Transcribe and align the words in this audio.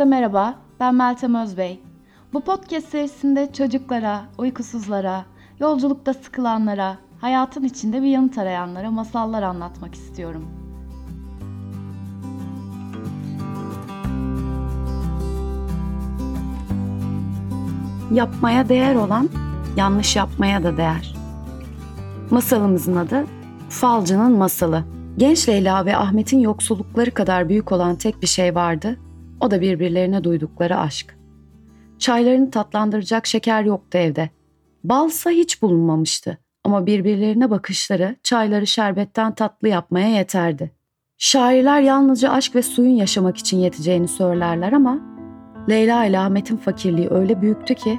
Herkese 0.00 0.16
merhaba, 0.16 0.54
ben 0.80 0.94
Meltem 0.94 1.34
Özbey. 1.34 1.80
Bu 2.32 2.40
podcast 2.40 2.88
serisinde 2.88 3.52
çocuklara, 3.52 4.22
uykusuzlara, 4.38 5.24
yolculukta 5.58 6.14
sıkılanlara, 6.14 6.96
hayatın 7.20 7.64
içinde 7.64 8.02
bir 8.02 8.06
yanıt 8.06 8.38
arayanlara 8.38 8.90
masallar 8.90 9.42
anlatmak 9.42 9.94
istiyorum. 9.94 10.44
Yapmaya 18.12 18.68
değer 18.68 18.94
olan, 18.94 19.28
yanlış 19.76 20.16
yapmaya 20.16 20.62
da 20.62 20.76
değer. 20.76 21.14
Masalımızın 22.30 22.96
adı 22.96 23.24
Falcının 23.68 24.32
Masalı. 24.32 24.84
Genç 25.16 25.48
Leyla 25.48 25.86
ve 25.86 25.96
Ahmet'in 25.96 26.38
yoksullukları 26.38 27.10
kadar 27.10 27.48
büyük 27.48 27.72
olan 27.72 27.96
tek 27.96 28.22
bir 28.22 28.26
şey 28.26 28.54
vardı. 28.54 28.96
O 29.40 29.50
da 29.50 29.60
birbirlerine 29.60 30.24
duydukları 30.24 30.78
aşk. 30.78 31.16
Çaylarını 31.98 32.50
tatlandıracak 32.50 33.26
şeker 33.26 33.62
yoktu 33.62 33.98
evde. 33.98 34.30
Balsa 34.84 35.30
hiç 35.30 35.62
bulunmamıştı. 35.62 36.38
Ama 36.64 36.86
birbirlerine 36.86 37.50
bakışları 37.50 38.16
çayları 38.22 38.66
şerbetten 38.66 39.34
tatlı 39.34 39.68
yapmaya 39.68 40.08
yeterdi. 40.08 40.70
Şairler 41.18 41.80
yalnızca 41.80 42.30
aşk 42.30 42.54
ve 42.54 42.62
suyun 42.62 42.94
yaşamak 42.94 43.36
için 43.36 43.58
yeteceğini 43.58 44.08
söylerler 44.08 44.72
ama 44.72 44.98
Leyla 45.68 46.04
ile 46.04 46.18
Ahmet'in 46.18 46.56
fakirliği 46.56 47.08
öyle 47.10 47.42
büyüktü 47.42 47.74
ki 47.74 47.98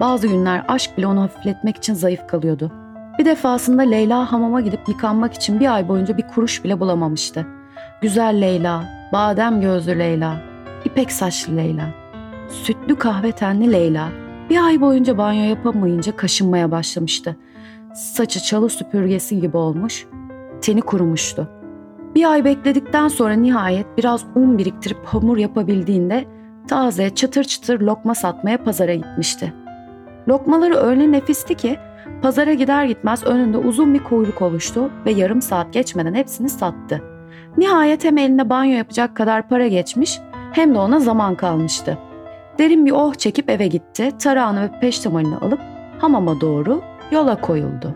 bazı 0.00 0.26
günler 0.26 0.64
aşk 0.68 0.98
bile 0.98 1.06
onu 1.06 1.20
hafifletmek 1.20 1.76
için 1.76 1.94
zayıf 1.94 2.26
kalıyordu. 2.26 2.72
Bir 3.18 3.24
defasında 3.24 3.82
Leyla 3.82 4.32
hamama 4.32 4.60
gidip 4.60 4.88
yıkanmak 4.88 5.34
için 5.34 5.60
bir 5.60 5.74
ay 5.74 5.88
boyunca 5.88 6.16
bir 6.16 6.28
kuruş 6.28 6.64
bile 6.64 6.80
bulamamıştı. 6.80 7.46
Güzel 8.02 8.40
Leyla, 8.40 8.84
badem 9.12 9.60
gözlü 9.60 9.98
Leyla, 9.98 10.53
ipek 10.94 11.12
saçlı 11.12 11.56
Leyla, 11.56 11.84
sütlü 12.48 12.96
kahve 12.96 13.32
tenli 13.32 13.72
Leyla 13.72 14.08
bir 14.50 14.66
ay 14.66 14.80
boyunca 14.80 15.18
banyo 15.18 15.42
yapamayınca 15.44 16.16
kaşınmaya 16.16 16.70
başlamıştı. 16.70 17.36
Saçı 17.94 18.40
çalı 18.40 18.68
süpürgesi 18.68 19.40
gibi 19.40 19.56
olmuş, 19.56 20.06
teni 20.60 20.80
kurumuştu. 20.80 21.48
Bir 22.14 22.30
ay 22.30 22.44
bekledikten 22.44 23.08
sonra 23.08 23.32
nihayet 23.32 23.86
biraz 23.98 24.24
un 24.34 24.58
biriktirip 24.58 25.04
hamur 25.04 25.36
yapabildiğinde 25.36 26.24
taze 26.68 27.10
çıtır 27.10 27.44
çıtır 27.44 27.80
lokma 27.80 28.14
satmaya 28.14 28.64
pazara 28.64 28.94
gitmişti. 28.94 29.52
Lokmaları 30.28 30.76
öyle 30.76 31.12
nefisti 31.12 31.54
ki 31.54 31.76
pazara 32.22 32.54
gider 32.54 32.84
gitmez 32.84 33.24
önünde 33.24 33.58
uzun 33.58 33.94
bir 33.94 34.04
kuyruk 34.04 34.42
oluştu 34.42 34.90
ve 35.06 35.12
yarım 35.12 35.42
saat 35.42 35.72
geçmeden 35.72 36.14
hepsini 36.14 36.48
sattı. 36.48 37.02
Nihayet 37.56 38.04
hem 38.04 38.18
eline 38.18 38.50
banyo 38.50 38.76
yapacak 38.76 39.16
kadar 39.16 39.48
para 39.48 39.66
geçmiş 39.66 40.20
hem 40.54 40.74
de 40.74 40.78
ona 40.78 41.00
zaman 41.00 41.34
kalmıştı. 41.34 41.98
Derin 42.58 42.86
bir 42.86 42.90
oh 42.90 43.14
çekip 43.14 43.50
eve 43.50 43.66
gitti, 43.66 44.10
tarağını 44.18 44.62
ve 44.62 44.80
peştemalini 44.80 45.36
alıp 45.36 45.60
hamama 45.98 46.40
doğru 46.40 46.82
yola 47.10 47.40
koyuldu. 47.40 47.94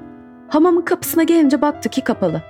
Hamamın 0.49 0.83
kapısına 0.83 1.23
gelince 1.23 1.63
baktı 1.63 1.89
ki 1.89 2.01
kapalı. 2.01 2.43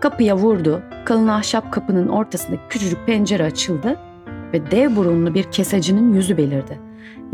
Kapıya 0.00 0.36
vurdu, 0.36 0.82
kalın 1.04 1.28
ahşap 1.28 1.72
kapının 1.72 2.08
ortasındaki 2.08 2.62
küçücük 2.68 3.06
pencere 3.06 3.44
açıldı 3.44 3.96
ve 4.52 4.70
dev 4.70 4.96
burunlu 4.96 5.34
bir 5.34 5.44
kesecinin 5.44 6.14
yüzü 6.14 6.36
belirdi. 6.36 6.80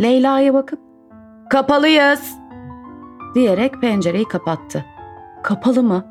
Leyla'ya 0.01 0.55
bakıp 0.55 0.81
"Kapalıyız." 1.51 2.35
diyerek 3.35 3.81
pencereyi 3.81 4.25
kapattı. 4.25 4.85
Kapalı 5.43 5.83
mı? 5.83 6.05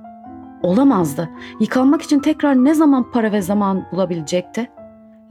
Olamazdı. 0.63 1.29
Yıkanmak 1.59 2.01
için 2.01 2.19
tekrar 2.19 2.55
ne 2.55 2.73
zaman 2.73 3.11
para 3.11 3.31
ve 3.31 3.41
zaman 3.41 3.85
bulabilecekti? 3.91 4.74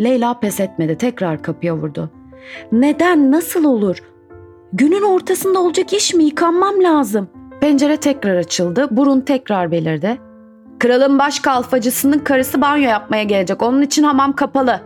Leyla 0.01 0.41
pes 0.41 0.61
etmedi, 0.61 0.99
tekrar 0.99 1.43
kapıya 1.43 1.77
vurdu. 1.77 2.11
Neden, 2.73 3.33
nasıl 3.33 3.65
olur? 3.65 4.03
Günün 4.73 5.03
ortasında 5.03 5.59
olacak 5.59 5.93
iş 5.93 6.15
mi? 6.15 6.25
Yıkanmam 6.25 6.83
lazım. 6.83 7.29
Pencere 7.61 7.97
tekrar 7.97 8.37
açıldı, 8.37 8.89
burun 8.91 9.21
tekrar 9.21 9.71
belirdi. 9.71 10.21
Kralın 10.79 11.19
baş 11.19 11.41
kalfacısının 11.41 12.19
karısı 12.19 12.61
banyo 12.61 12.89
yapmaya 12.89 13.23
gelecek, 13.23 13.63
onun 13.63 13.83
için 13.83 14.03
hamam 14.03 14.33
kapalı. 14.33 14.81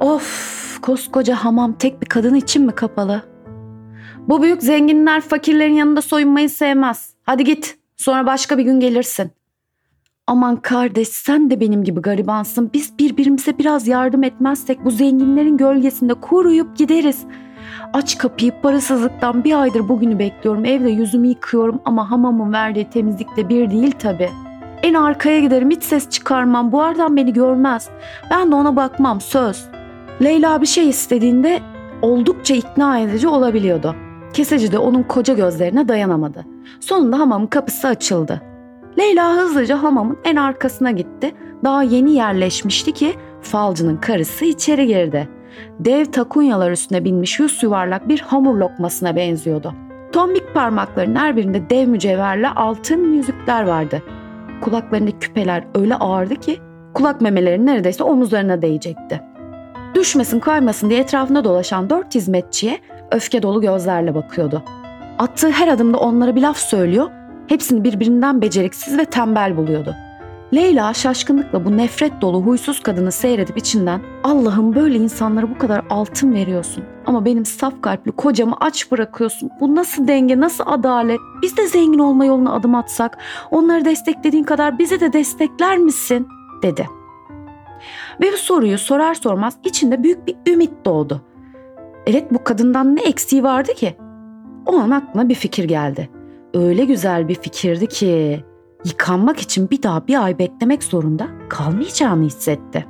Of, 0.00 0.78
koskoca 0.82 1.34
hamam 1.34 1.72
tek 1.72 2.02
bir 2.02 2.06
kadın 2.06 2.34
için 2.34 2.66
mi 2.66 2.72
kapalı? 2.72 3.22
Bu 4.28 4.42
büyük 4.42 4.62
zenginler 4.62 5.20
fakirlerin 5.20 5.74
yanında 5.74 6.02
soyunmayı 6.02 6.50
sevmez. 6.50 7.14
Hadi 7.22 7.44
git, 7.44 7.78
sonra 7.96 8.26
başka 8.26 8.58
bir 8.58 8.62
gün 8.62 8.80
gelirsin. 8.80 9.30
Aman 10.28 10.56
kardeş 10.56 11.08
sen 11.08 11.50
de 11.50 11.60
benim 11.60 11.84
gibi 11.84 12.00
garibansın. 12.00 12.70
Biz 12.74 12.98
birbirimize 12.98 13.58
biraz 13.58 13.88
yardım 13.88 14.22
etmezsek 14.22 14.84
bu 14.84 14.90
zenginlerin 14.90 15.56
gölgesinde 15.56 16.14
kuruyup 16.14 16.76
gideriz. 16.76 17.24
Aç 17.92 18.18
kapıyı 18.18 18.52
parasızlıktan 18.62 19.44
bir 19.44 19.60
aydır 19.60 19.88
bugünü 19.88 20.18
bekliyorum. 20.18 20.64
Evde 20.64 20.90
yüzümü 20.90 21.28
yıkıyorum 21.28 21.80
ama 21.84 22.10
hamamın 22.10 22.52
verdiği 22.52 22.90
temizlikle 22.90 23.48
bir 23.48 23.70
değil 23.70 23.92
tabii. 23.98 24.30
En 24.82 24.94
arkaya 24.94 25.40
giderim 25.40 25.70
hiç 25.70 25.82
ses 25.82 26.10
çıkarmam. 26.10 26.72
Bu 26.72 26.82
aradan 26.82 27.16
beni 27.16 27.32
görmez. 27.32 27.88
Ben 28.30 28.50
de 28.50 28.54
ona 28.54 28.76
bakmam 28.76 29.20
söz. 29.20 29.64
Leyla 30.22 30.60
bir 30.60 30.66
şey 30.66 30.88
istediğinde 30.88 31.60
oldukça 32.02 32.54
ikna 32.54 32.98
edici 32.98 33.28
olabiliyordu. 33.28 33.94
Keseci 34.32 34.72
de 34.72 34.78
onun 34.78 35.02
koca 35.02 35.34
gözlerine 35.34 35.88
dayanamadı. 35.88 36.44
Sonunda 36.80 37.18
hamamın 37.18 37.46
kapısı 37.46 37.88
açıldı. 37.88 38.42
Leyla 38.98 39.36
hızlıca 39.36 39.82
hamamın 39.82 40.18
en 40.24 40.36
arkasına 40.36 40.90
gitti. 40.90 41.34
Daha 41.64 41.82
yeni 41.82 42.12
yerleşmişti 42.12 42.92
ki 42.92 43.14
falcının 43.42 43.96
karısı 43.96 44.44
içeri 44.44 44.86
girdi. 44.86 45.28
Dev 45.80 46.04
takunyalar 46.04 46.70
üstüne 46.70 47.04
binmiş 47.04 47.38
yüz 47.38 47.62
yuvarlak 47.62 48.08
bir 48.08 48.20
hamur 48.20 48.56
lokmasına 48.56 49.16
benziyordu. 49.16 49.74
Tombik 50.12 50.54
parmaklarının 50.54 51.16
her 51.16 51.36
birinde 51.36 51.70
dev 51.70 51.88
mücevherle 51.88 52.48
altın 52.48 53.12
yüzükler 53.12 53.62
vardı. 53.62 54.02
Kulaklarındaki 54.60 55.18
küpeler 55.18 55.64
öyle 55.74 55.94
ağırdı 55.94 56.36
ki 56.36 56.58
kulak 56.94 57.20
memeleri 57.20 57.66
neredeyse 57.66 58.04
omuzlarına 58.04 58.62
değecekti. 58.62 59.20
Düşmesin 59.94 60.40
kaymasın 60.40 60.90
diye 60.90 61.00
etrafında 61.00 61.44
dolaşan 61.44 61.90
dört 61.90 62.14
hizmetçiye 62.14 62.78
öfke 63.12 63.42
dolu 63.42 63.60
gözlerle 63.60 64.14
bakıyordu. 64.14 64.62
Attığı 65.18 65.50
her 65.50 65.68
adımda 65.68 65.98
onlara 65.98 66.36
bir 66.36 66.42
laf 66.42 66.56
söylüyor 66.56 67.10
Hepsini 67.46 67.84
birbirinden 67.84 68.42
beceriksiz 68.42 68.98
ve 68.98 69.04
tembel 69.04 69.56
buluyordu. 69.56 69.94
Leyla 70.54 70.94
şaşkınlıkla 70.94 71.64
bu 71.64 71.76
nefret 71.76 72.20
dolu 72.20 72.42
huysuz 72.42 72.82
kadını 72.82 73.12
seyredip 73.12 73.56
içinden 73.56 74.00
Allah'ım 74.24 74.74
böyle 74.74 74.96
insanlara 74.96 75.50
bu 75.50 75.58
kadar 75.58 75.84
altın 75.90 76.34
veriyorsun 76.34 76.84
ama 77.06 77.24
benim 77.24 77.44
saf 77.44 77.82
kalpli 77.82 78.12
kocamı 78.12 78.56
aç 78.60 78.92
bırakıyorsun. 78.92 79.50
Bu 79.60 79.74
nasıl 79.74 80.08
denge, 80.08 80.40
nasıl 80.40 80.64
adalet? 80.66 81.20
Biz 81.42 81.56
de 81.56 81.66
zengin 81.66 81.98
olma 81.98 82.24
yoluna 82.24 82.52
adım 82.52 82.74
atsak, 82.74 83.18
onları 83.50 83.84
desteklediğin 83.84 84.44
kadar 84.44 84.78
bizi 84.78 85.00
de 85.00 85.12
destekler 85.12 85.78
misin? 85.78 86.28
dedi. 86.62 86.88
Ve 88.20 88.32
bu 88.32 88.36
soruyu 88.36 88.78
sorar 88.78 89.14
sormaz 89.14 89.56
içinde 89.64 90.02
büyük 90.02 90.26
bir 90.26 90.36
ümit 90.52 90.72
doğdu. 90.84 91.20
Evet 92.06 92.32
bu 92.32 92.44
kadından 92.44 92.96
ne 92.96 93.02
eksiği 93.02 93.42
vardı 93.42 93.74
ki? 93.74 93.96
O 94.66 94.76
an 94.76 94.90
aklına 94.90 95.28
bir 95.28 95.34
fikir 95.34 95.64
geldi 95.64 96.08
öyle 96.56 96.84
güzel 96.84 97.28
bir 97.28 97.34
fikirdi 97.34 97.86
ki 97.86 98.44
yıkanmak 98.84 99.40
için 99.40 99.70
bir 99.70 99.82
daha 99.82 100.06
bir 100.06 100.24
ay 100.24 100.38
beklemek 100.38 100.82
zorunda 100.82 101.28
kalmayacağını 101.48 102.24
hissetti. 102.24 102.86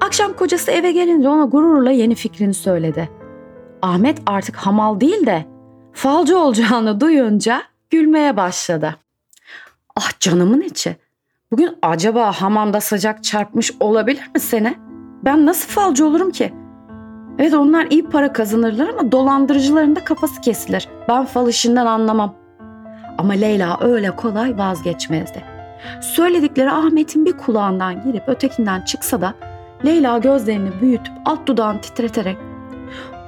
Akşam 0.00 0.32
kocası 0.32 0.70
eve 0.70 0.92
gelince 0.92 1.28
ona 1.28 1.44
gururla 1.44 1.90
yeni 1.90 2.14
fikrini 2.14 2.54
söyledi. 2.54 3.10
Ahmet 3.82 4.18
artık 4.26 4.56
hamal 4.56 5.00
değil 5.00 5.26
de 5.26 5.44
falcı 5.92 6.38
olacağını 6.38 7.00
duyunca 7.00 7.62
gülmeye 7.90 8.36
başladı. 8.36 8.96
Ah 9.96 10.20
canımın 10.20 10.60
içi. 10.60 10.96
Bugün 11.52 11.78
acaba 11.82 12.32
hamamda 12.32 12.80
sıcak 12.80 13.24
çarpmış 13.24 13.72
olabilir 13.80 14.30
mi 14.34 14.40
seni? 14.40 14.74
Ben 15.24 15.46
nasıl 15.46 15.68
falcı 15.68 16.06
olurum 16.06 16.30
ki? 16.30 16.52
Evet 17.38 17.54
onlar 17.54 17.86
iyi 17.90 18.02
para 18.02 18.32
kazanırlar 18.32 18.88
ama 18.88 19.12
dolandırıcıların 19.12 19.96
da 19.96 20.04
kafası 20.04 20.40
kesilir. 20.40 20.88
Ben 21.08 21.24
fal 21.24 21.48
işinden 21.48 21.86
anlamam. 21.86 22.34
Ama 23.18 23.32
Leyla 23.32 23.78
öyle 23.80 24.10
kolay 24.10 24.58
vazgeçmezdi. 24.58 25.44
Söyledikleri 26.00 26.70
Ahmet'in 26.70 27.24
bir 27.24 27.32
kulağından 27.32 28.02
girip 28.02 28.28
ötekinden 28.28 28.80
çıksa 28.80 29.20
da 29.20 29.34
Leyla 29.84 30.18
gözlerini 30.18 30.70
büyütüp 30.80 31.12
alt 31.24 31.46
dudağını 31.46 31.80
titreterek 31.80 32.36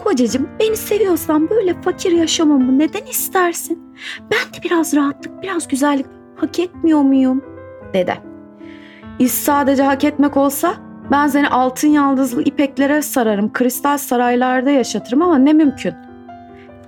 Kocacığım 0.05 0.49
beni 0.61 0.77
seviyorsan 0.77 1.51
böyle 1.51 1.83
fakir 1.83 2.13
yaşamamı 2.13 2.79
neden 2.79 3.07
istersin? 3.07 3.95
Ben 4.21 4.39
de 4.39 4.65
biraz 4.65 4.97
rahatlık, 4.97 5.43
biraz 5.43 5.69
güzellik 5.69 6.07
hak 6.37 6.59
etmiyor 6.59 7.03
muyum? 7.03 7.45
dedi. 7.95 8.21
İş 9.19 9.33
sadece 9.33 9.83
hak 9.83 10.05
etmek 10.05 10.37
olsa 10.37 10.75
ben 11.11 11.27
seni 11.27 11.49
altın 11.49 11.89
yaldızlı 11.89 12.43
ipeklere 12.43 13.03
sararım, 13.03 13.53
kristal 13.53 13.99
saraylarda 13.99 14.71
yaşatırım 14.71 15.23
ama 15.23 15.39
ne 15.39 15.53
mümkün. 15.53 15.95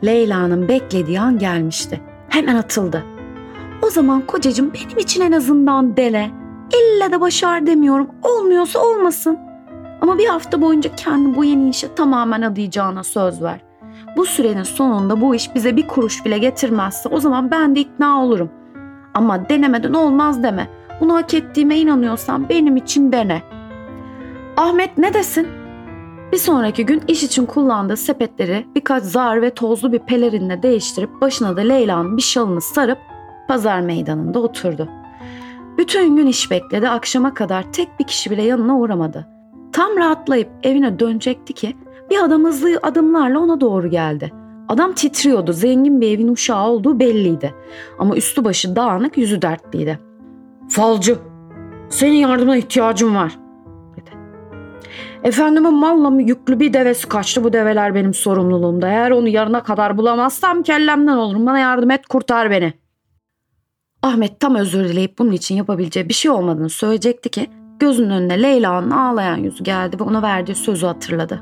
Leyla'nın 0.04 0.68
beklediği 0.68 1.20
an 1.20 1.38
gelmişti. 1.38 2.00
Hemen 2.28 2.56
atıldı. 2.56 3.04
O 3.82 3.90
zaman 3.90 4.20
kocacığım 4.26 4.72
benim 4.74 4.98
için 4.98 5.20
en 5.20 5.32
azından 5.32 5.96
dele. 5.96 6.30
İlle 6.74 7.12
de 7.12 7.20
başar 7.20 7.66
demiyorum. 7.66 8.10
Olmuyorsa 8.22 8.78
olmasın. 8.78 9.38
Ama 10.00 10.18
bir 10.18 10.26
hafta 10.26 10.60
boyunca 10.60 10.90
kendi 10.96 11.36
bu 11.36 11.44
yeni 11.44 11.70
işe 11.70 11.94
tamamen 11.94 12.42
adayacağına 12.42 13.02
söz 13.02 13.42
ver. 13.42 13.60
Bu 14.16 14.26
sürenin 14.26 14.62
sonunda 14.62 15.20
bu 15.20 15.34
iş 15.34 15.54
bize 15.54 15.76
bir 15.76 15.88
kuruş 15.88 16.24
bile 16.24 16.38
getirmezse 16.38 17.08
o 17.08 17.20
zaman 17.20 17.50
ben 17.50 17.76
de 17.76 17.80
ikna 17.80 18.24
olurum. 18.24 18.50
Ama 19.14 19.48
denemeden 19.48 19.92
olmaz 19.92 20.42
deme. 20.42 20.68
Bunu 21.00 21.14
hak 21.14 21.34
ettiğime 21.34 21.78
inanıyorsan 21.78 22.48
benim 22.48 22.76
için 22.76 23.12
dene. 23.12 23.42
Ahmet 24.60 24.98
ne 24.98 25.14
desin? 25.14 25.48
Bir 26.32 26.36
sonraki 26.36 26.86
gün 26.86 27.02
iş 27.08 27.22
için 27.22 27.46
kullandığı 27.46 27.96
sepetleri 27.96 28.66
birkaç 28.74 29.04
zar 29.04 29.42
ve 29.42 29.50
tozlu 29.50 29.92
bir 29.92 29.98
pelerinle 29.98 30.62
değiştirip 30.62 31.20
başına 31.20 31.56
da 31.56 31.60
Leyla'nın 31.60 32.16
bir 32.16 32.22
şalını 32.22 32.60
sarıp 32.60 32.98
pazar 33.48 33.80
meydanında 33.80 34.38
oturdu. 34.38 34.88
Bütün 35.78 36.16
gün 36.16 36.26
iş 36.26 36.50
bekledi, 36.50 36.88
akşama 36.88 37.34
kadar 37.34 37.72
tek 37.72 37.88
bir 38.00 38.04
kişi 38.04 38.30
bile 38.30 38.42
yanına 38.42 38.78
uğramadı. 38.78 39.28
Tam 39.72 39.96
rahatlayıp 39.96 40.48
evine 40.62 40.98
dönecekti 40.98 41.52
ki 41.52 41.76
bir 42.10 42.24
adam 42.24 42.44
hızlı 42.44 42.80
adımlarla 42.82 43.38
ona 43.38 43.60
doğru 43.60 43.90
geldi. 43.90 44.32
Adam 44.68 44.92
titriyordu, 44.92 45.52
zengin 45.52 46.00
bir 46.00 46.10
evin 46.10 46.28
uşağı 46.28 46.68
olduğu 46.68 47.00
belliydi. 47.00 47.54
Ama 47.98 48.16
üstü 48.16 48.44
başı 48.44 48.76
dağınık, 48.76 49.18
yüzü 49.18 49.42
dertliydi. 49.42 49.98
Falcı, 50.68 51.18
senin 51.88 52.16
yardımına 52.16 52.56
ihtiyacım 52.56 53.14
var. 53.14 53.38
Efendimin 55.24 55.74
malla 55.74 56.22
yüklü 56.22 56.60
bir 56.60 56.72
devesi 56.72 57.08
kaçtı 57.08 57.44
bu 57.44 57.52
develer 57.52 57.94
benim 57.94 58.14
sorumluluğumda. 58.14 58.88
Eğer 58.88 59.10
onu 59.10 59.28
yarına 59.28 59.62
kadar 59.62 59.98
bulamazsam 59.98 60.62
kellemden 60.62 61.16
olurum. 61.16 61.46
Bana 61.46 61.58
yardım 61.58 61.90
et 61.90 62.06
kurtar 62.06 62.50
beni. 62.50 62.72
Ahmet 64.02 64.40
tam 64.40 64.54
özür 64.54 64.88
dileyip 64.88 65.18
bunun 65.18 65.32
için 65.32 65.54
yapabileceği 65.54 66.08
bir 66.08 66.14
şey 66.14 66.30
olmadığını 66.30 66.70
söyleyecekti 66.70 67.28
ki 67.28 67.50
gözünün 67.78 68.10
önüne 68.10 68.42
Leyla'nın 68.42 68.90
ağlayan 68.90 69.36
yüzü 69.36 69.64
geldi 69.64 70.00
ve 70.00 70.04
ona 70.04 70.22
verdiği 70.22 70.54
sözü 70.54 70.86
hatırladı. 70.86 71.40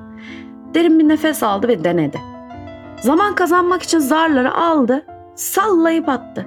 Derin 0.74 0.98
bir 0.98 1.08
nefes 1.08 1.42
aldı 1.42 1.68
ve 1.68 1.84
denedi. 1.84 2.20
Zaman 3.00 3.34
kazanmak 3.34 3.82
için 3.82 3.98
zarları 3.98 4.54
aldı, 4.54 5.06
sallayıp 5.34 6.08
attı. 6.08 6.46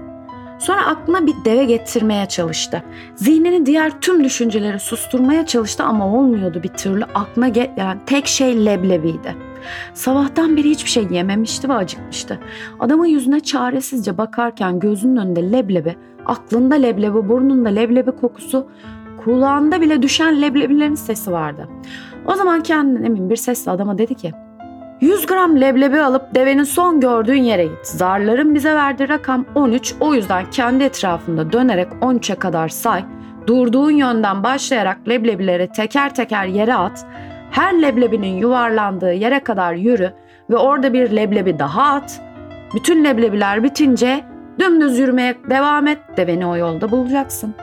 Sonra 0.62 0.86
aklına 0.86 1.28
bir 1.28 1.36
deve 1.46 1.64
getirmeye 1.64 2.26
çalıştı. 2.26 2.84
Zihnini 3.16 3.66
diğer 3.66 4.02
tüm 4.02 4.24
düşünceleri 4.24 4.80
susturmaya 4.80 5.46
çalıştı 5.46 5.84
ama 5.84 6.08
olmuyordu 6.08 6.64
bir 6.64 6.70
türlü. 6.70 7.04
Aklına 7.04 7.48
gelen 7.48 8.00
tek 8.06 8.28
şey 8.28 8.66
leblebiydi. 8.66 9.36
Sabahtan 9.94 10.58
beri 10.58 10.70
hiçbir 10.70 10.90
şey 10.90 11.08
yememişti 11.12 11.70
ve 11.70 11.74
acıkmıştı. 11.74 12.40
Adamın 12.80 13.06
yüzüne 13.06 13.40
çaresizce 13.40 14.18
bakarken 14.18 14.80
gözünün 14.80 15.16
önünde 15.16 15.52
leblebi, 15.52 15.96
aklında 16.26 16.76
leblebi, 16.76 17.30
burnunda 17.30 17.70
leblebi 17.70 18.12
kokusu, 18.12 18.68
kulağında 19.24 19.82
bile 19.82 20.02
düşen 20.02 20.42
leblebilerin 20.42 20.96
sesi 20.96 21.32
vardı. 21.32 21.68
O 22.28 22.36
zaman 22.36 22.64
kendinden 22.64 23.04
emin 23.04 23.30
bir 23.30 23.36
sesle 23.36 23.72
adama 23.72 23.98
dedi 23.98 24.16
ki 24.16 24.32
100 25.02 25.26
gram 25.26 25.62
leblebi 25.62 26.02
alıp 26.02 26.36
devenin 26.36 26.64
son 26.64 27.00
gördüğün 27.00 27.44
yere 27.44 27.64
git. 27.66 27.86
Zarların 27.86 28.56
bize 28.56 28.76
verdiği 28.76 29.10
rakam 29.10 29.46
13. 29.56 29.96
O 30.00 30.14
yüzden 30.14 30.50
kendi 30.52 30.84
etrafında 30.84 31.52
dönerek 31.54 31.88
13'e 32.02 32.36
kadar 32.36 32.70
say. 32.70 33.04
Durduğun 33.48 33.92
yönden 33.92 34.44
başlayarak 34.44 34.98
leblebileri 35.10 35.68
teker 35.72 36.16
teker 36.16 36.46
yere 36.46 36.76
at. 36.76 37.06
Her 37.52 37.82
leblebinin 37.82 38.38
yuvarlandığı 38.38 39.14
yere 39.14 39.40
kadar 39.40 39.74
yürü 39.74 40.14
ve 40.50 40.58
orada 40.58 40.94
bir 40.94 41.16
leblebi 41.16 41.60
daha 41.60 41.94
at. 41.94 42.22
Bütün 42.76 43.04
leblebiler 43.04 43.64
bitince 43.64 44.24
dümdüz 44.60 45.00
yürümeye 45.00 45.36
devam 45.50 45.88
et. 45.88 46.00
Deveni 46.18 46.46
o 46.46 46.56
yolda 46.56 46.92
bulacaksın. 46.92 47.56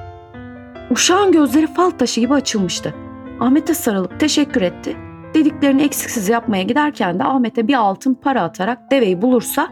Uşağın 0.91 1.33
gözleri 1.33 1.67
fal 1.67 1.91
taşı 1.91 2.21
gibi 2.21 2.35
açılmıştı. 2.35 2.95
Ahmet'e 3.41 3.75
sarılıp 3.75 4.21
teşekkür 4.21 4.63
etti 4.63 5.08
dediklerini 5.35 5.83
eksiksiz 5.83 6.29
yapmaya 6.29 6.63
giderken 6.63 7.19
de 7.19 7.25
Ahmet'e 7.25 7.69
bir 7.69 7.75
altın 7.75 8.15
para 8.15 8.43
atarak 8.43 8.91
deveyi 8.91 9.23
bulursa 9.23 9.69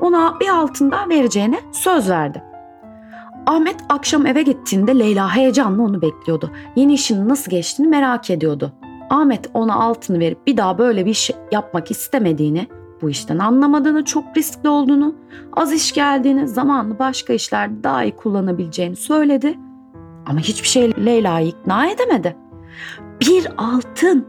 ona 0.00 0.40
bir 0.40 0.48
altın 0.48 0.90
daha 0.90 1.08
vereceğine 1.08 1.60
söz 1.72 2.10
verdi. 2.10 2.42
Ahmet 3.46 3.76
akşam 3.88 4.26
eve 4.26 4.42
gittiğinde 4.42 4.98
Leyla 4.98 5.36
heyecanla 5.36 5.82
onu 5.82 6.02
bekliyordu. 6.02 6.50
Yeni 6.76 6.94
işinin 6.94 7.28
nasıl 7.28 7.50
geçtiğini 7.50 7.88
merak 7.88 8.30
ediyordu. 8.30 8.72
Ahmet 9.10 9.50
ona 9.54 9.74
altını 9.74 10.18
verip 10.18 10.46
bir 10.46 10.56
daha 10.56 10.78
böyle 10.78 11.06
bir 11.06 11.10
iş 11.10 11.30
yapmak 11.52 11.90
istemediğini, 11.90 12.66
bu 13.02 13.10
işten 13.10 13.38
anlamadığını, 13.38 14.04
çok 14.04 14.36
riskli 14.36 14.68
olduğunu, 14.68 15.14
az 15.56 15.72
iş 15.72 15.92
geldiğini, 15.92 16.48
zamanını 16.48 16.98
başka 16.98 17.32
işlerde 17.32 17.82
daha 17.82 18.04
iyi 18.04 18.16
kullanabileceğini 18.16 18.96
söyledi. 18.96 19.58
Ama 20.26 20.40
hiçbir 20.40 20.68
şey 20.68 21.04
Leyla'yı 21.06 21.48
ikna 21.48 21.86
edemedi. 21.86 22.36
Bir 23.20 23.48
altın 23.58 24.26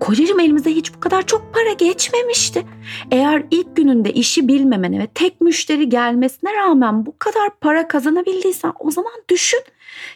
Kocacığım 0.00 0.40
elimize 0.40 0.70
hiç 0.70 0.94
bu 0.94 1.00
kadar 1.00 1.22
çok 1.26 1.54
para 1.54 1.72
geçmemişti. 1.72 2.66
Eğer 3.10 3.42
ilk 3.50 3.76
gününde 3.76 4.12
işi 4.12 4.48
bilmemene 4.48 4.98
ve 4.98 5.06
tek 5.06 5.40
müşteri 5.40 5.88
gelmesine 5.88 6.56
rağmen 6.56 7.06
bu 7.06 7.14
kadar 7.18 7.50
para 7.60 7.88
kazanabildiysen 7.88 8.72
o 8.80 8.90
zaman 8.90 9.12
düşün. 9.28 9.60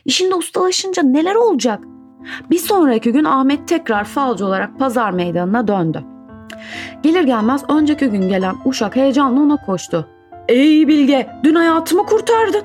İşinde 0.05 0.35
ustalaşınca 0.35 1.03
neler 1.03 1.35
olacak? 1.35 1.85
Bir 2.51 2.59
sonraki 2.59 3.13
gün 3.13 3.25
Ahmet 3.25 3.69
tekrar 3.69 4.05
falcı 4.05 4.47
olarak 4.47 4.79
pazar 4.79 5.11
meydanına 5.11 5.69
döndü. 5.69 6.05
Gelir 7.03 7.23
gelmez 7.23 7.65
önceki 7.69 8.07
gün 8.07 8.29
gelen 8.29 8.55
uşak 8.65 8.97
heyecanla 8.97 9.41
ona 9.41 9.57
koştu. 9.57 10.09
Ey 10.49 10.89
Bilge 10.89 11.29
dün 11.45 11.55
hayatımı 11.55 12.07
kurtardın. 12.07 12.63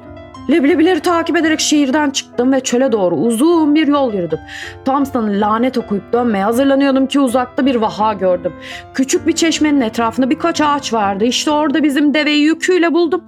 Leblebileri 0.52 1.00
takip 1.00 1.38
ederek 1.38 1.60
şehirden 1.60 2.10
çıktım 2.10 2.54
ve 2.54 2.60
çöle 2.60 2.92
doğru 2.92 3.16
uzun 3.16 3.76
bir 3.76 3.88
yol 3.88 4.14
yürüdüm. 4.14 4.40
Sana 4.86 5.28
lanet 5.28 5.78
okuyup 5.78 6.14
dönmeye 6.14 6.44
hazırlanıyordum 6.44 7.08
ki 7.08 7.20
uzakta 7.20 7.66
bir 7.66 7.76
vaha 7.76 8.14
gördüm. 8.14 8.54
Küçük 8.94 9.28
bir 9.28 9.32
çeşmenin 9.32 9.82
etrafında 9.82 10.30
birkaç 10.30 10.62
ağaç 10.62 10.94
vardı. 10.94 11.26
İşte 11.26 11.52
orada 11.52 11.84
bizim 11.84 12.14
deveyi 12.14 12.44
yüküyle 12.44 12.94
buldum. 12.94 13.24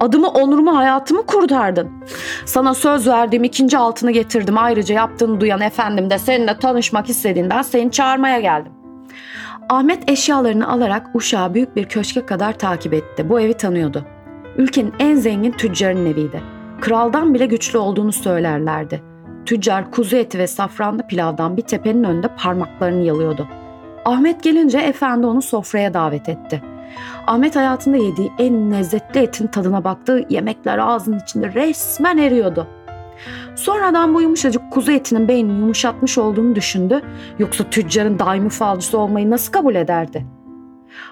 Adımı, 0.00 0.28
onurumu, 0.28 0.76
hayatımı 0.76 1.26
kurtardın. 1.26 1.90
Sana 2.46 2.74
söz 2.74 3.08
verdiğim 3.08 3.44
ikinci 3.44 3.78
altını 3.78 4.10
getirdim. 4.10 4.58
Ayrıca 4.58 4.94
yaptığını 4.94 5.40
duyan 5.40 5.60
efendim 5.60 6.10
de 6.10 6.18
seninle 6.18 6.58
tanışmak 6.58 7.10
istediğinden 7.10 7.62
seni 7.62 7.90
çağırmaya 7.90 8.40
geldim. 8.40 8.72
Ahmet 9.68 10.10
eşyalarını 10.10 10.68
alarak 10.68 11.06
uşağı 11.14 11.54
büyük 11.54 11.76
bir 11.76 11.84
köşke 11.84 12.26
kadar 12.26 12.52
takip 12.52 12.94
etti. 12.94 13.28
Bu 13.28 13.40
evi 13.40 13.54
tanıyordu. 13.54 14.04
Ülkenin 14.56 14.94
en 14.98 15.14
zengin 15.14 15.52
tüccarın 15.52 16.06
eviydi 16.06 16.51
kraldan 16.82 17.34
bile 17.34 17.46
güçlü 17.46 17.78
olduğunu 17.78 18.12
söylerlerdi. 18.12 19.02
Tüccar 19.46 19.90
kuzu 19.90 20.16
eti 20.16 20.38
ve 20.38 20.46
safranlı 20.46 21.06
pilavdan 21.06 21.56
bir 21.56 21.62
tepenin 21.62 22.04
önünde 22.04 22.28
parmaklarını 22.28 23.02
yalıyordu. 23.02 23.48
Ahmet 24.04 24.42
gelince 24.42 24.78
efendi 24.78 25.26
onu 25.26 25.42
sofraya 25.42 25.94
davet 25.94 26.28
etti. 26.28 26.62
Ahmet 27.26 27.56
hayatında 27.56 27.96
yediği 27.96 28.32
en 28.38 28.72
lezzetli 28.72 29.20
etin 29.20 29.46
tadına 29.46 29.84
baktığı 29.84 30.26
yemekler 30.28 30.78
ağzının 30.78 31.18
içinde 31.18 31.54
resmen 31.54 32.18
eriyordu. 32.18 32.66
Sonradan 33.56 34.14
bu 34.14 34.22
yumuşacık 34.22 34.70
kuzu 34.70 34.92
etinin 34.92 35.28
beynini 35.28 35.60
yumuşatmış 35.60 36.18
olduğunu 36.18 36.54
düşündü. 36.54 37.02
Yoksa 37.38 37.64
tüccarın 37.64 38.18
daimi 38.18 38.48
falcısı 38.48 38.98
olmayı 38.98 39.30
nasıl 39.30 39.52
kabul 39.52 39.74
ederdi? 39.74 40.26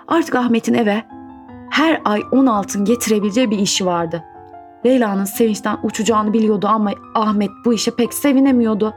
Artık 0.09 0.35
Ahmet'in 0.35 0.75
eve 0.75 1.03
her 1.71 2.01
ay 2.05 2.23
10 2.33 2.47
altın 2.47 2.85
getirebileceği 2.85 3.51
bir 3.51 3.59
işi 3.59 3.87
vardı. 3.87 4.25
Leyla'nın 4.87 5.25
sevinçten 5.25 5.79
uçacağını 5.83 6.33
biliyordu 6.33 6.67
ama 6.71 6.91
Ahmet 7.15 7.51
bu 7.65 7.73
işe 7.75 7.91
pek 7.91 8.15
sevinemiyordu. 8.15 8.95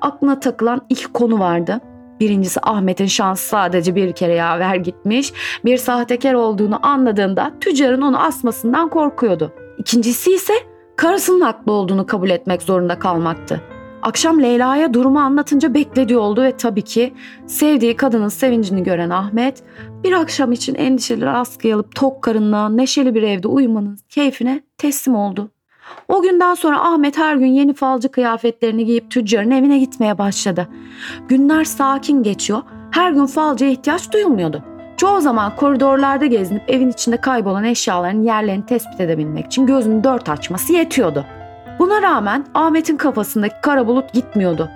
Aklına 0.00 0.40
takılan 0.40 0.80
iki 0.88 1.06
konu 1.06 1.38
vardı. 1.38 1.80
Birincisi 2.20 2.60
Ahmet'in 2.62 3.06
şansı 3.06 3.48
sadece 3.48 3.94
bir 3.94 4.12
kere 4.12 4.34
yaver 4.34 4.76
gitmiş, 4.76 5.32
bir 5.64 5.76
sahtekar 5.76 6.34
olduğunu 6.34 6.86
anladığında 6.86 7.52
tüccarın 7.60 8.02
onu 8.02 8.22
asmasından 8.22 8.88
korkuyordu. 8.88 9.52
İkincisi 9.78 10.34
ise 10.34 10.54
karısının 10.96 11.40
haklı 11.40 11.72
olduğunu 11.72 12.06
kabul 12.06 12.30
etmek 12.30 12.62
zorunda 12.62 12.98
kalmaktı. 12.98 13.73
Akşam 14.04 14.42
Leyla'ya 14.42 14.94
durumu 14.94 15.18
anlatınca 15.18 15.74
beklediği 15.74 16.18
oldu 16.18 16.42
ve 16.42 16.56
tabii 16.56 16.82
ki 16.82 17.14
sevdiği 17.46 17.96
kadının 17.96 18.28
sevincini 18.28 18.82
gören 18.82 19.10
Ahmet 19.10 19.62
bir 20.04 20.12
akşam 20.12 20.52
için 20.52 20.74
endişeleri 20.74 21.30
askıya 21.30 21.76
alıp 21.76 21.94
tok 21.94 22.22
karınla 22.22 22.68
neşeli 22.68 23.14
bir 23.14 23.22
evde 23.22 23.48
uyumanın 23.48 23.98
keyfine 24.08 24.60
teslim 24.78 25.14
oldu. 25.14 25.50
O 26.08 26.22
günden 26.22 26.54
sonra 26.54 26.80
Ahmet 26.80 27.18
her 27.18 27.36
gün 27.36 27.46
yeni 27.46 27.74
falcı 27.74 28.08
kıyafetlerini 28.08 28.84
giyip 28.84 29.10
tüccarın 29.10 29.50
evine 29.50 29.78
gitmeye 29.78 30.18
başladı. 30.18 30.68
Günler 31.28 31.64
sakin 31.64 32.22
geçiyor, 32.22 32.62
her 32.90 33.12
gün 33.12 33.26
falcıya 33.26 33.70
ihtiyaç 33.70 34.12
duyulmuyordu. 34.12 34.62
Çoğu 34.96 35.20
zaman 35.20 35.56
koridorlarda 35.56 36.26
gezinip 36.26 36.70
evin 36.70 36.90
içinde 36.90 37.16
kaybolan 37.16 37.64
eşyaların 37.64 38.22
yerlerini 38.22 38.66
tespit 38.66 39.00
edebilmek 39.00 39.46
için 39.46 39.66
gözünü 39.66 40.04
dört 40.04 40.28
açması 40.28 40.72
yetiyordu. 40.72 41.26
Buna 41.84 42.02
rağmen 42.02 42.46
Ahmet'in 42.54 42.96
kafasındaki 42.96 43.54
kara 43.62 43.86
bulut 43.86 44.12
gitmiyordu. 44.12 44.70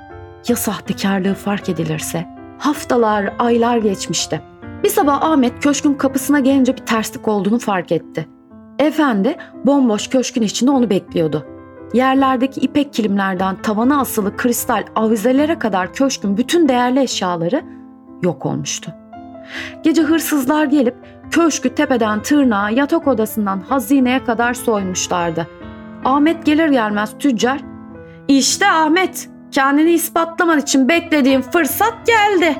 Ya 0.48 0.56
sahtekarlığı 0.56 1.34
fark 1.34 1.68
edilirse? 1.68 2.26
Haftalar, 2.58 3.34
aylar 3.38 3.76
geçmişti. 3.76 4.42
Bir 4.84 4.88
sabah 4.88 5.22
Ahmet 5.22 5.62
köşkün 5.62 5.94
kapısına 5.94 6.40
gelince 6.40 6.76
bir 6.76 6.86
terslik 6.86 7.28
olduğunu 7.28 7.58
fark 7.58 7.92
etti. 7.92 8.28
Efendi 8.78 9.36
bomboş 9.66 10.08
köşkün 10.08 10.42
içinde 10.42 10.70
onu 10.70 10.90
bekliyordu. 10.90 11.46
Yerlerdeki 11.92 12.60
ipek 12.60 12.92
kilimlerden 12.92 13.56
tavana 13.62 14.00
asılı 14.00 14.36
kristal 14.36 14.84
avizelere 14.96 15.58
kadar 15.58 15.92
köşkün 15.92 16.36
bütün 16.36 16.68
değerli 16.68 17.00
eşyaları 17.00 17.62
yok 18.22 18.46
olmuştu. 18.46 18.92
Gece 19.82 20.02
hırsızlar 20.02 20.64
gelip 20.64 20.94
köşkü 21.30 21.74
tepeden 21.74 22.22
tırnağa 22.22 22.70
yatak 22.70 23.06
odasından 23.08 23.60
hazineye 23.60 24.24
kadar 24.24 24.54
soymuşlardı. 24.54 25.46
Ahmet 26.08 26.46
gelir 26.46 26.68
gelmez 26.68 27.10
tüccar 27.18 27.60
işte 28.28 28.70
Ahmet 28.70 29.28
kendini 29.50 29.90
ispatlaman 29.90 30.58
için 30.58 30.88
beklediğim 30.88 31.42
fırsat 31.42 31.94
geldi 32.06 32.56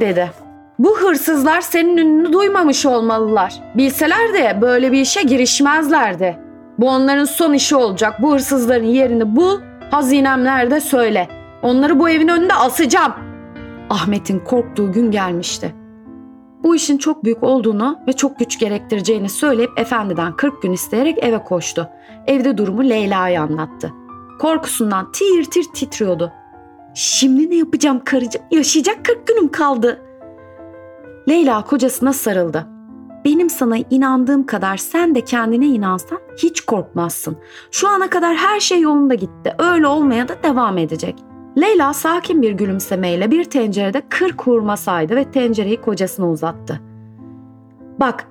dedi. 0.00 0.30
Bu 0.78 0.98
hırsızlar 0.98 1.60
senin 1.60 1.96
ününü 1.96 2.32
duymamış 2.32 2.86
olmalılar. 2.86 3.54
Bilseler 3.74 4.34
de 4.34 4.58
böyle 4.60 4.92
bir 4.92 5.00
işe 5.00 5.22
girişmezlerdi. 5.22 6.38
Bu 6.78 6.88
onların 6.88 7.24
son 7.24 7.52
işi 7.52 7.76
olacak. 7.76 8.22
Bu 8.22 8.34
hırsızların 8.34 8.86
yerini 8.86 9.36
bul, 9.36 9.60
hazinem 9.90 10.44
nerede 10.44 10.80
söyle. 10.80 11.28
Onları 11.62 12.00
bu 12.00 12.08
evin 12.08 12.28
önünde 12.28 12.54
asacağım. 12.54 13.12
Ahmet'in 13.90 14.40
korktuğu 14.40 14.92
gün 14.92 15.10
gelmişti. 15.10 15.74
Bu 16.62 16.76
işin 16.76 16.98
çok 16.98 17.24
büyük 17.24 17.42
olduğunu 17.42 17.98
ve 18.08 18.12
çok 18.12 18.38
güç 18.38 18.58
gerektireceğini 18.58 19.28
söyleyip 19.28 19.78
efendiden 19.78 20.36
40 20.36 20.62
gün 20.62 20.72
isteyerek 20.72 21.18
eve 21.24 21.44
koştu. 21.44 21.88
Evde 22.26 22.58
durumu 22.58 22.88
Leyla'ya 22.88 23.42
anlattı. 23.42 23.92
Korkusundan 24.38 25.12
tir 25.12 25.44
tir 25.44 25.64
titriyordu. 25.74 26.32
Şimdi 26.94 27.50
ne 27.50 27.54
yapacağım 27.54 28.00
karıcığım? 28.04 28.42
Yaşayacak 28.50 29.04
40 29.04 29.26
günüm 29.26 29.48
kaldı. 29.48 30.02
Leyla 31.28 31.64
kocasına 31.64 32.12
sarıldı. 32.12 32.66
Benim 33.24 33.50
sana 33.50 33.76
inandığım 33.90 34.46
kadar 34.46 34.76
sen 34.76 35.14
de 35.14 35.20
kendine 35.20 35.66
inansan 35.66 36.18
hiç 36.36 36.60
korkmazsın. 36.60 37.36
Şu 37.70 37.88
ana 37.88 38.10
kadar 38.10 38.36
her 38.36 38.60
şey 38.60 38.80
yolunda 38.80 39.14
gitti. 39.14 39.54
Öyle 39.58 39.86
olmaya 39.86 40.28
da 40.28 40.42
devam 40.42 40.78
edecek. 40.78 41.27
Leyla 41.60 41.94
sakin 41.94 42.42
bir 42.42 42.52
gülümsemeyle 42.52 43.30
bir 43.30 43.44
tencerede 43.44 44.02
kırk 44.08 44.42
hurma 44.42 44.76
saydı 44.76 45.16
ve 45.16 45.30
tencereyi 45.30 45.80
kocasına 45.80 46.30
uzattı. 46.30 46.80
Bak, 48.00 48.28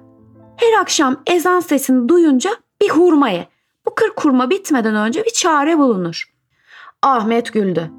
her 0.56 0.82
akşam 0.82 1.18
ezan 1.28 1.60
sesini 1.60 2.10
duyunca 2.10 2.50
bir 2.82 2.90
hurma 2.90 3.30
ye. 3.30 3.48
Bu 3.86 3.96
kırk 3.96 4.26
hurma 4.26 4.50
bitmeden 4.50 4.96
önce 4.96 5.26
bir 5.26 5.34
çare 5.34 5.78
bulunur. 5.78 6.24
Ahmet 7.02 7.54
güldü. 7.54 7.92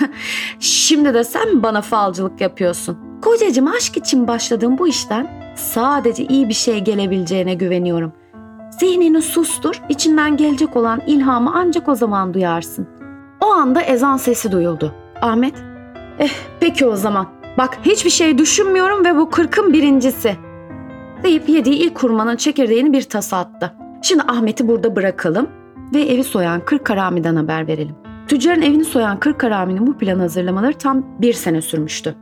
Şimdi 0.60 1.14
de 1.14 1.24
sen 1.24 1.62
bana 1.62 1.80
falcılık 1.80 2.40
yapıyorsun? 2.40 2.98
Kocacığım 3.22 3.66
aşk 3.66 3.96
için 3.96 4.28
başladığım 4.28 4.78
bu 4.78 4.88
işten 4.88 5.54
sadece 5.56 6.24
iyi 6.24 6.48
bir 6.48 6.54
şey 6.54 6.80
gelebileceğine 6.80 7.54
güveniyorum. 7.54 8.12
Zihnini 8.80 9.22
sustur, 9.22 9.82
içinden 9.88 10.36
gelecek 10.36 10.76
olan 10.76 11.00
ilhamı 11.06 11.52
ancak 11.54 11.88
o 11.88 11.94
zaman 11.94 12.34
duyarsın. 12.34 12.97
O 13.40 13.46
anda 13.46 13.82
ezan 13.82 14.16
sesi 14.16 14.52
duyuldu. 14.52 14.94
Ahmet, 15.22 15.54
eh 16.18 16.32
peki 16.60 16.86
o 16.86 16.96
zaman. 16.96 17.26
Bak 17.58 17.78
hiçbir 17.82 18.10
şey 18.10 18.38
düşünmüyorum 18.38 19.04
ve 19.04 19.16
bu 19.16 19.30
kırkın 19.30 19.72
birincisi. 19.72 20.36
Deyip 21.22 21.48
yediği 21.48 21.74
ilk 21.74 21.94
kurmanın 21.94 22.36
çekirdeğini 22.36 22.92
bir 22.92 23.02
tasa 23.02 23.38
attı. 23.38 23.72
Şimdi 24.02 24.22
Ahmet'i 24.22 24.68
burada 24.68 24.96
bırakalım 24.96 25.48
ve 25.94 26.00
evi 26.00 26.24
soyan 26.24 26.60
kırk 26.60 26.84
karamiden 26.84 27.36
haber 27.36 27.66
verelim. 27.68 27.94
Tüccarın 28.28 28.62
evini 28.62 28.84
soyan 28.84 29.20
kırk 29.20 29.40
karaminin 29.40 29.86
bu 29.86 29.98
planı 29.98 30.22
hazırlamaları 30.22 30.72
tam 30.72 31.04
bir 31.18 31.32
sene 31.32 31.62
sürmüştü. 31.62 32.14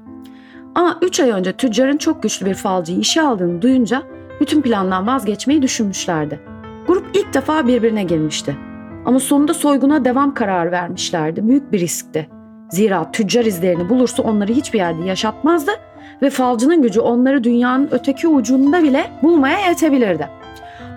Ama 0.75 0.99
3 1.03 1.21
ay 1.21 1.31
önce 1.31 1.53
tüccarın 1.53 1.97
çok 1.97 2.23
güçlü 2.23 2.47
bir 2.47 2.55
falcıyı 2.55 2.99
işe 2.99 3.23
aldığını 3.23 3.63
duyunca 3.63 4.03
bütün 4.41 4.63
plandan 4.63 5.07
vazgeçmeyi 5.07 5.63
düşünmüşlerdi. 5.63 6.41
Grup 6.87 7.07
ilk 7.15 7.35
defa 7.35 7.67
birbirine 7.67 8.05
girmişti. 8.05 8.57
Ama 9.07 9.21
sonunda 9.21 9.55
soyguna 9.55 10.05
devam 10.05 10.35
kararı 10.35 10.71
vermişlerdi. 10.71 11.49
Büyük 11.49 11.73
bir 11.73 11.81
riskti. 11.81 12.29
Zira 12.71 13.11
tüccar 13.13 13.45
izlerini 13.45 13.89
bulursa 13.89 14.23
onları 14.23 14.53
hiçbir 14.53 14.79
yerde 14.79 15.05
yaşatmazdı 15.05 15.71
ve 16.23 16.31
falcının 16.31 16.83
gücü 16.83 17.01
onları 17.01 17.45
dünyanın 17.45 17.89
öteki 17.91 18.29
ucunda 18.29 18.83
bile 18.83 19.11
bulmaya 19.23 19.69
yetebilirdi. 19.69 20.29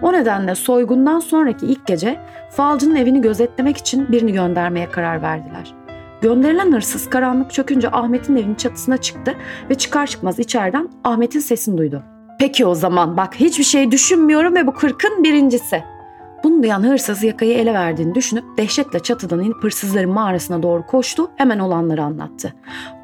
O 0.01 0.13
nedenle 0.13 0.55
soygundan 0.55 1.19
sonraki 1.19 1.65
ilk 1.65 1.87
gece 1.87 2.19
falcının 2.49 2.95
evini 2.95 3.21
gözetlemek 3.21 3.77
için 3.77 4.11
birini 4.11 4.33
göndermeye 4.33 4.91
karar 4.91 5.21
verdiler. 5.21 5.73
Gönderilen 6.21 6.71
hırsız 6.71 7.09
karanlık 7.09 7.51
çökünce 7.51 7.91
Ahmet'in 7.91 8.35
evinin 8.35 8.55
çatısına 8.55 8.97
çıktı 8.97 9.35
ve 9.69 9.75
çıkar 9.75 10.07
çıkmaz 10.07 10.39
içeriden 10.39 10.89
Ahmet'in 11.03 11.39
sesini 11.39 11.77
duydu. 11.77 12.03
Peki 12.39 12.65
o 12.65 12.75
zaman 12.75 13.17
bak 13.17 13.35
hiçbir 13.35 13.63
şey 13.63 13.91
düşünmüyorum 13.91 14.55
ve 14.55 14.67
bu 14.67 14.73
kırkın 14.73 15.23
birincisi. 15.23 15.83
Bunu 16.43 16.63
duyan 16.63 16.83
hırsız 16.83 17.23
yakayı 17.23 17.53
ele 17.53 17.73
verdiğini 17.73 18.15
düşünüp 18.15 18.57
dehşetle 18.57 18.99
çatıdan 18.99 19.43
inip 19.43 19.63
hırsızların 19.63 20.11
mağarasına 20.11 20.63
doğru 20.63 20.85
koştu 20.85 21.31
hemen 21.35 21.59
olanları 21.59 22.03
anlattı. 22.03 22.53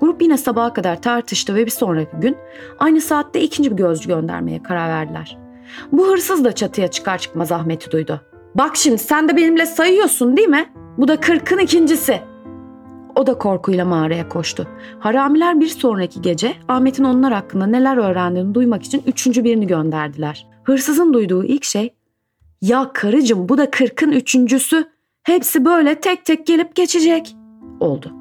Grup 0.01 0.21
yine 0.21 0.37
sabaha 0.37 0.73
kadar 0.73 1.01
tartıştı 1.01 1.55
ve 1.55 1.65
bir 1.65 1.71
sonraki 1.71 2.17
gün 2.17 2.37
aynı 2.79 3.01
saatte 3.01 3.41
ikinci 3.41 3.71
bir 3.71 3.75
gözcü 3.75 4.07
göndermeye 4.07 4.63
karar 4.63 4.89
verdiler. 4.89 5.37
Bu 5.91 6.07
hırsız 6.07 6.43
da 6.43 6.51
çatıya 6.51 6.87
çıkar 6.87 7.17
çıkmaz 7.17 7.51
Ahmet'i 7.51 7.91
duydu. 7.91 8.21
Bak 8.55 8.75
şimdi 8.75 8.97
sen 8.97 9.29
de 9.29 9.35
benimle 9.35 9.65
sayıyorsun 9.65 10.37
değil 10.37 10.47
mi? 10.47 10.65
Bu 10.97 11.07
da 11.07 11.19
kırkın 11.19 11.57
ikincisi. 11.57 12.19
O 13.15 13.27
da 13.27 13.37
korkuyla 13.37 13.85
mağaraya 13.85 14.29
koştu. 14.29 14.67
Haramiler 14.99 15.59
bir 15.59 15.67
sonraki 15.67 16.21
gece 16.21 16.53
Ahmet'in 16.67 17.03
onlar 17.03 17.33
hakkında 17.33 17.65
neler 17.65 17.97
öğrendiğini 17.97 18.53
duymak 18.53 18.83
için 18.83 19.03
üçüncü 19.07 19.43
birini 19.43 19.67
gönderdiler. 19.67 20.47
Hırsızın 20.63 21.13
duyduğu 21.13 21.43
ilk 21.43 21.63
şey 21.63 21.93
''Ya 22.61 22.93
karıcığım 22.93 23.49
bu 23.49 23.57
da 23.57 23.71
kırkın 23.71 24.11
üçüncüsü. 24.11 24.89
Hepsi 25.23 25.65
böyle 25.65 25.95
tek 25.95 26.25
tek 26.25 26.47
gelip 26.47 26.75
geçecek.'' 26.75 27.35
oldu. 27.79 28.11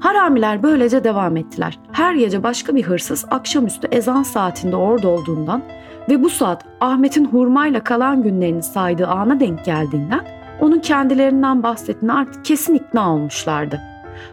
Haramiler 0.00 0.62
böylece 0.62 1.04
devam 1.04 1.36
ettiler. 1.36 1.78
Her 1.92 2.14
gece 2.14 2.42
başka 2.42 2.74
bir 2.74 2.82
hırsız 2.82 3.24
akşamüstü 3.30 3.88
ezan 3.92 4.22
saatinde 4.22 4.76
orada 4.76 5.08
olduğundan 5.08 5.62
ve 6.08 6.22
bu 6.22 6.28
saat 6.28 6.64
Ahmet'in 6.80 7.24
hurmayla 7.24 7.84
kalan 7.84 8.22
günlerini 8.22 8.62
saydığı 8.62 9.06
ana 9.06 9.40
denk 9.40 9.64
geldiğinden 9.64 10.26
onun 10.60 10.78
kendilerinden 10.78 11.62
bahsettiğine 11.62 12.12
artık 12.12 12.44
kesin 12.44 12.74
ikna 12.74 13.14
olmuşlardı. 13.14 13.80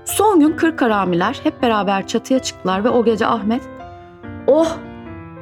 Son 0.06 0.40
gün 0.40 0.52
kırk 0.52 0.82
haramiler 0.82 1.40
hep 1.44 1.62
beraber 1.62 2.08
çatıya 2.08 2.40
çıktılar 2.40 2.84
ve 2.84 2.90
o 2.90 3.06
gece 3.06 3.28
Ahmet 3.28 3.62
''Oh 4.48 4.78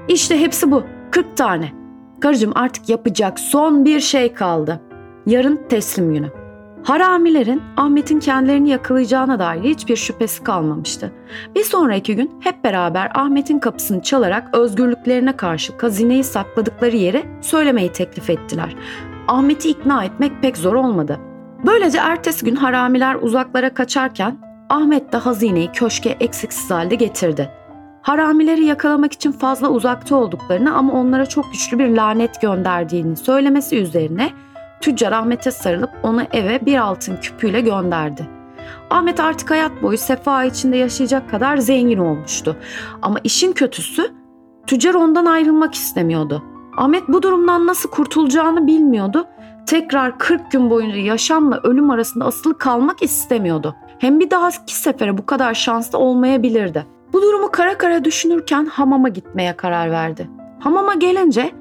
işte 0.08 0.40
hepsi 0.40 0.72
bu 0.72 0.84
40 1.12 1.38
tane. 1.38 1.81
Karıcığım 2.22 2.52
artık 2.56 2.90
yapacak 2.90 3.40
son 3.40 3.86
bir 3.86 4.00
şey 4.00 4.34
kaldı. 4.34 4.80
Yarın 5.26 5.60
teslim 5.70 6.14
günü.'' 6.14 6.42
Haramilerin 6.84 7.62
Ahmet'in 7.78 8.20
kendilerini 8.20 8.70
yakalayacağına 8.70 9.40
dair 9.40 9.64
hiçbir 9.64 9.96
şüphesi 9.96 10.44
kalmamıştı. 10.44 11.12
Bir 11.56 11.64
sonraki 11.64 12.16
gün 12.16 12.32
hep 12.40 12.64
beraber 12.64 13.12
Ahmet'in 13.16 13.60
kapısını 13.60 14.02
çalarak 14.02 14.56
özgürlüklerine 14.56 15.38
karşı 15.38 15.78
kazineyi 15.78 16.24
sakladıkları 16.24 16.96
yeri 16.96 17.24
söylemeyi 17.42 17.92
teklif 17.92 18.30
ettiler. 18.30 18.76
Ahmet'i 19.28 19.70
ikna 19.70 20.04
etmek 20.04 20.42
pek 20.42 20.58
zor 20.58 20.76
olmadı. 20.76 21.20
Böylece 21.66 21.98
ertesi 21.98 22.46
gün 22.46 22.56
haramiler 22.56 23.16
uzaklara 23.16 23.74
kaçarken 23.74 24.38
Ahmet 24.70 25.14
de 25.14 25.18
hazineyi 25.18 25.72
köşke 25.72 26.10
eksiksiz 26.10 26.72
halde 26.72 26.96
getirdi. 26.96 27.50
Haramileri 28.02 28.66
yakalamak 28.66 29.14
için 29.14 29.32
fazla 29.32 29.70
uzakta 29.70 30.16
olduklarını 30.16 30.76
ama 30.76 30.94
onlara 30.94 31.26
çok 31.26 31.52
güçlü 31.52 31.80
bir 31.80 31.90
lanet 31.96 32.42
gönderdiğini 32.42 33.16
söylemesi 33.16 33.78
üzerine 33.78 34.30
tüccar 34.82 35.12
Ahmet'e 35.12 35.52
sarılıp 35.52 35.90
onu 36.04 36.22
eve 36.32 36.66
bir 36.66 36.78
altın 36.78 37.16
küpüyle 37.16 37.62
gönderdi. 37.62 38.28
Ahmet 38.90 39.20
artık 39.20 39.52
hayat 39.52 39.72
boyu 39.82 39.98
sefa 39.98 40.44
içinde 40.44 40.78
yaşayacak 40.78 41.30
kadar 41.30 41.58
zengin 41.58 41.98
olmuştu. 41.98 42.56
Ama 43.02 43.20
işin 43.24 43.54
kötüsü 43.54 44.12
tüccar 44.68 44.94
ondan 44.94 45.26
ayrılmak 45.26 45.74
istemiyordu. 45.74 46.44
Ahmet 46.78 47.08
bu 47.08 47.24
durumdan 47.24 47.68
nasıl 47.68 47.90
kurtulacağını 47.90 48.68
bilmiyordu. 48.68 49.28
Tekrar 49.66 50.18
40 50.18 50.52
gün 50.52 50.70
boyunca 50.70 50.98
yaşamla 50.98 51.60
ölüm 51.64 51.90
arasında 51.90 52.26
asılı 52.26 52.58
kalmak 52.58 53.04
istemiyordu. 53.04 53.76
Hem 54.00 54.20
bir 54.20 54.32
dahaki 54.32 54.76
sefere 54.76 55.18
bu 55.18 55.26
kadar 55.26 55.54
şanslı 55.54 55.98
olmayabilirdi. 55.98 56.86
Bu 57.14 57.22
durumu 57.22 57.52
kara 57.52 57.78
kara 57.78 58.06
düşünürken 58.06 58.66
hamama 58.66 59.10
gitmeye 59.10 59.58
karar 59.58 59.92
verdi. 59.92 60.30
Hamama 60.60 60.94
gelince 60.94 61.52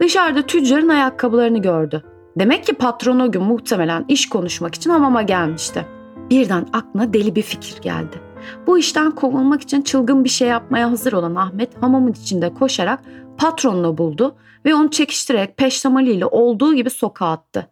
dışarıda 0.00 0.42
tüccarın 0.42 0.88
ayakkabılarını 0.88 1.58
gördü. 1.58 2.02
Demek 2.38 2.64
ki 2.64 2.72
patron 2.72 3.20
o 3.20 3.32
gün 3.32 3.42
muhtemelen 3.42 4.04
iş 4.08 4.28
konuşmak 4.28 4.74
için 4.74 4.90
hamama 4.90 5.22
gelmişti. 5.22 5.86
Birden 6.30 6.66
aklına 6.72 7.12
deli 7.12 7.36
bir 7.36 7.42
fikir 7.42 7.82
geldi. 7.82 8.20
Bu 8.66 8.78
işten 8.78 9.10
kovulmak 9.10 9.62
için 9.62 9.82
çılgın 9.82 10.24
bir 10.24 10.28
şey 10.28 10.48
yapmaya 10.48 10.90
hazır 10.90 11.12
olan 11.12 11.34
Ahmet 11.34 11.82
hamamın 11.82 12.12
içinde 12.12 12.54
koşarak 12.54 13.00
patronunu 13.38 13.98
buldu 13.98 14.36
ve 14.64 14.74
onu 14.74 14.90
çekiştirerek 14.90 15.56
peştemaliyle 15.56 16.26
olduğu 16.26 16.74
gibi 16.74 16.90
sokağa 16.90 17.30
attı. 17.30 17.70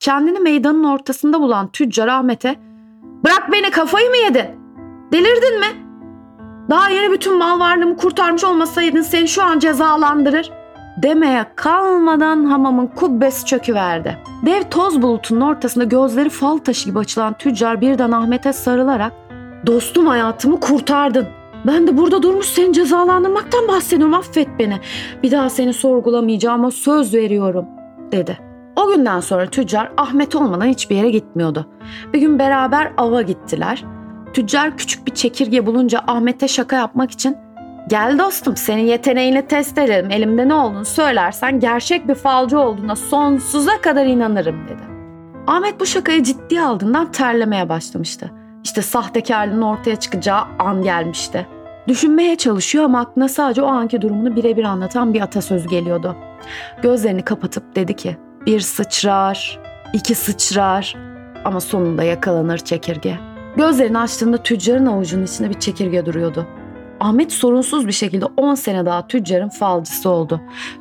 Kendini 0.00 0.40
meydanın 0.40 0.84
ortasında 0.84 1.40
bulan 1.40 1.72
tüccar 1.72 2.08
Ahmet'e 2.08 2.56
''Bırak 3.24 3.52
beni 3.52 3.70
kafayı 3.70 4.10
mı 4.10 4.16
yedin? 4.16 4.46
Delirdin 5.12 5.60
mi? 5.60 5.87
Daha 6.70 6.90
yeni 6.90 7.12
bütün 7.12 7.38
mal 7.38 7.60
varlığımı 7.60 7.96
kurtarmış 7.96 8.44
olmasaydın 8.44 9.02
seni 9.02 9.28
şu 9.28 9.42
an 9.42 9.58
cezalandırır. 9.58 10.50
demeye 11.02 11.46
kalmadan 11.56 12.44
hamamın 12.44 12.86
kubbesi 12.86 13.44
çöküverdi. 13.46 14.18
Dev 14.46 14.62
toz 14.70 15.02
bulutunun 15.02 15.40
ortasında 15.40 15.84
gözleri 15.84 16.28
fal 16.28 16.58
taşı 16.58 16.84
gibi 16.84 16.98
açılan 16.98 17.34
tüccar 17.38 17.80
birden 17.80 18.12
Ahmet'e 18.12 18.52
sarılarak 18.52 19.12
''Dostum 19.66 20.06
hayatımı 20.06 20.60
kurtardın. 20.60 21.26
Ben 21.66 21.86
de 21.86 21.96
burada 21.96 22.22
durmuş 22.22 22.46
seni 22.46 22.72
cezalandırmaktan 22.72 23.68
bahsediyorum 23.68 24.14
affet 24.14 24.48
beni. 24.58 24.80
Bir 25.22 25.30
daha 25.30 25.50
seni 25.50 25.72
sorgulamayacağıma 25.72 26.70
söz 26.70 27.14
veriyorum.'' 27.14 27.66
dedi. 28.12 28.38
O 28.76 28.88
günden 28.88 29.20
sonra 29.20 29.46
tüccar 29.46 29.92
Ahmet 29.96 30.36
olmadan 30.36 30.66
hiçbir 30.66 30.96
yere 30.96 31.10
gitmiyordu. 31.10 31.66
Bir 32.12 32.20
gün 32.20 32.38
beraber 32.38 32.92
ava 32.96 33.22
gittiler. 33.22 33.84
Tüccar 34.32 34.76
küçük 34.76 35.06
bir 35.06 35.14
çekirge 35.14 35.66
bulunca 35.66 36.00
Ahmet'e 36.06 36.48
şaka 36.48 36.76
yapmak 36.76 37.10
için 37.10 37.36
Gel 37.88 38.18
dostum 38.18 38.56
senin 38.56 38.82
yeteneğini 38.82 39.46
test 39.46 39.78
edelim. 39.78 40.10
Elimde 40.10 40.48
ne 40.48 40.54
olduğunu 40.54 40.84
söylersen 40.84 41.60
gerçek 41.60 42.08
bir 42.08 42.14
falcı 42.14 42.58
olduğuna 42.58 42.96
sonsuza 42.96 43.80
kadar 43.80 44.06
inanırım 44.06 44.68
dedi. 44.68 44.82
Ahmet 45.46 45.80
bu 45.80 45.86
şakayı 45.86 46.22
ciddiye 46.22 46.62
aldığından 46.62 47.12
terlemeye 47.12 47.68
başlamıştı. 47.68 48.30
İşte 48.64 48.82
sahtekarlığın 48.82 49.62
ortaya 49.62 49.96
çıkacağı 49.96 50.40
an 50.58 50.82
gelmişti. 50.82 51.46
Düşünmeye 51.88 52.36
çalışıyor 52.36 52.84
ama 52.84 53.00
aklına 53.00 53.28
sadece 53.28 53.62
o 53.62 53.66
anki 53.66 54.02
durumunu 54.02 54.36
birebir 54.36 54.64
anlatan 54.64 55.14
bir 55.14 55.20
atasözü 55.20 55.68
geliyordu. 55.68 56.16
Gözlerini 56.82 57.22
kapatıp 57.22 57.76
dedi 57.76 57.96
ki 57.96 58.16
bir 58.46 58.60
sıçrar, 58.60 59.60
iki 59.92 60.14
sıçrar 60.14 60.96
ama 61.44 61.60
sonunda 61.60 62.02
yakalanır 62.02 62.58
çekirge. 62.58 63.18
Gözlerini 63.58 63.98
açtığında 63.98 64.36
tüccarın 64.36 64.86
avucunun 64.86 65.24
içinde 65.24 65.50
bir 65.50 65.60
çekirge 65.60 66.06
duruyordu. 66.06 66.46
Ahmet 67.00 67.32
sorunsuz 67.32 67.86
bir 67.86 67.92
şekilde 67.92 68.24
10 68.36 68.54
sene 68.54 68.86
daha 68.86 69.06
tüccarın 69.06 69.48
falcısı 69.48 70.10
oldu. 70.10 70.40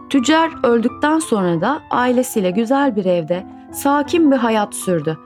Tüccar 0.09 0.51
öldükten 0.63 1.19
sonra 1.19 1.61
da 1.61 1.81
ailesiyle 1.91 2.51
güzel 2.51 2.95
bir 2.95 3.05
evde 3.05 3.43
sakin 3.73 4.31
bir 4.31 4.35
hayat 4.35 4.75
sürdü. 4.75 5.17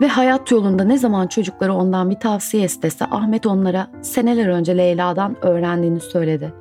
Ve 0.00 0.08
hayat 0.08 0.50
yolunda 0.50 0.84
ne 0.84 0.98
zaman 0.98 1.26
çocukları 1.26 1.74
ondan 1.74 2.10
bir 2.10 2.20
tavsiye 2.20 2.64
istese 2.64 3.04
Ahmet 3.04 3.46
onlara 3.46 3.86
seneler 4.02 4.46
önce 4.46 4.76
Leyla'dan 4.76 5.36
öğrendiğini 5.44 6.00
söyledi. 6.00 6.52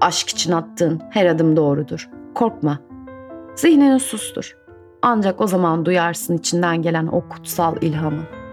Aşk 0.00 0.28
için 0.28 0.52
attığın 0.52 1.00
her 1.10 1.26
adım 1.26 1.56
doğrudur. 1.56 2.08
Korkma. 2.34 2.78
Zihnini 3.56 4.00
sustur. 4.00 4.56
Ancak 5.02 5.40
o 5.40 5.46
zaman 5.46 5.84
duyarsın 5.84 6.38
içinden 6.38 6.82
gelen 6.82 7.06
o 7.06 7.28
kutsal 7.28 7.82
ilhamı. 7.82 8.43